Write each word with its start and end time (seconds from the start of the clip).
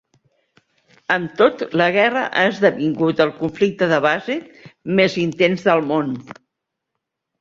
Amb 1.15 1.35
tot, 1.41 1.59
la 1.81 1.89
guerra 1.97 2.23
ha 2.39 2.45
esdevingut 2.53 3.21
el 3.27 3.35
conflicte 3.43 3.91
de 3.95 4.01
base 4.07 4.39
més 5.01 5.19
intens 5.29 5.69
del 5.69 5.85
món. 5.93 6.11